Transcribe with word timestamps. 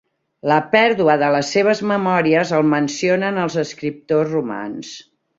La 0.51 0.55
pèrdua 0.69 1.17
de 1.23 1.27
les 1.35 1.51
seves 1.55 1.83
memòries 1.91 2.53
el 2.59 2.65
mencionen 2.71 3.37
els 3.43 3.57
escriptors 3.65 4.33
romans. 4.37 4.95